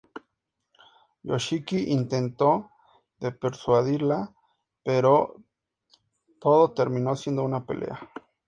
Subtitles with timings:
[1.23, 2.71] Yoshiki intentó
[3.19, 4.33] de persuadirla
[4.83, 5.35] pero
[6.39, 7.99] todo terminó siendo una pelea.